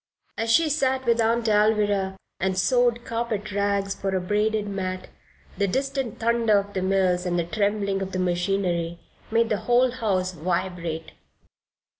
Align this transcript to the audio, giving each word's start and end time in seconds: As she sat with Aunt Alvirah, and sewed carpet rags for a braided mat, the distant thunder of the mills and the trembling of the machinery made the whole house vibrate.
As 0.35 0.49
she 0.49 0.67
sat 0.67 1.05
with 1.05 1.21
Aunt 1.21 1.45
Alvirah, 1.47 2.15
and 2.39 2.57
sewed 2.57 3.05
carpet 3.05 3.51
rags 3.51 3.93
for 3.93 4.15
a 4.15 4.19
braided 4.19 4.65
mat, 4.67 5.09
the 5.59 5.67
distant 5.67 6.17
thunder 6.17 6.57
of 6.57 6.73
the 6.73 6.81
mills 6.81 7.23
and 7.23 7.37
the 7.37 7.43
trembling 7.43 8.01
of 8.01 8.11
the 8.11 8.17
machinery 8.17 8.97
made 9.29 9.49
the 9.49 9.57
whole 9.69 9.91
house 9.91 10.31
vibrate. 10.31 11.11